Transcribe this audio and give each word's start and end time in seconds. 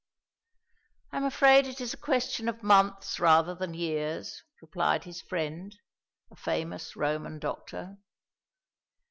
"I 1.11 1.17
am 1.17 1.25
afraid 1.25 1.67
it 1.67 1.79
is 1.79 1.93
a 1.93 1.97
question 1.97 2.49
of 2.49 2.63
months 2.63 3.19
rather 3.19 3.53
than 3.53 3.75
years," 3.75 4.41
replied 4.59 5.03
his 5.03 5.21
friend, 5.21 5.77
a 6.31 6.35
famous 6.35 6.95
Roman 6.95 7.37
doctor. 7.37 7.97